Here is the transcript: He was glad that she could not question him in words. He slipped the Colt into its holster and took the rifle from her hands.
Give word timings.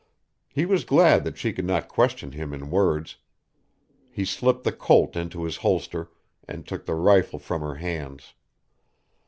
He 0.49 0.65
was 0.65 0.83
glad 0.83 1.23
that 1.25 1.37
she 1.37 1.53
could 1.53 1.63
not 1.63 1.87
question 1.87 2.31
him 2.31 2.55
in 2.55 2.71
words. 2.71 3.17
He 4.09 4.25
slipped 4.25 4.63
the 4.63 4.71
Colt 4.71 5.15
into 5.15 5.45
its 5.45 5.57
holster 5.57 6.09
and 6.47 6.65
took 6.65 6.87
the 6.87 6.95
rifle 6.95 7.37
from 7.37 7.61
her 7.61 7.75
hands. 7.75 8.33